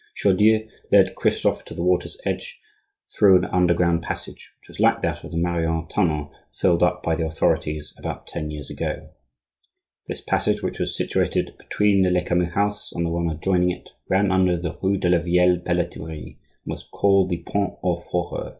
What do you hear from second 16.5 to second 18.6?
and was called the Pont aux Fourreurs.